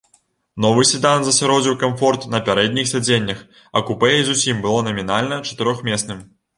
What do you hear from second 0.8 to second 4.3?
седан засяродзіў камфорт на пярэдніх сядзеннях, а купэ і